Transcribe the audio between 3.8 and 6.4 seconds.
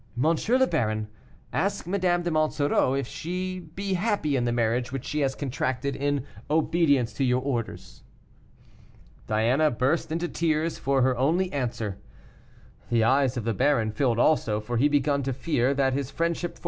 happy in the marriage which she has contracted in